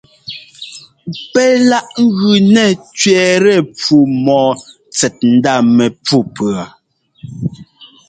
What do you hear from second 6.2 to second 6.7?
pʉɔ.